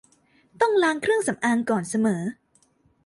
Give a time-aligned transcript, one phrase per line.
[0.61, 2.21] ต้องล้างเครื่องสำอางก่อนเสมอ